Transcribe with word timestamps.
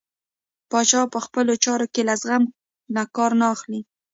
پاچا 0.69 1.01
په 1.13 1.19
خپلو 1.25 1.53
چارو 1.63 1.87
کې 1.93 2.01
له 2.09 2.13
زغم 2.21 2.43
نه 2.95 3.03
کار 3.15 3.31
نه 3.39 3.45
اخلي. 3.55 3.81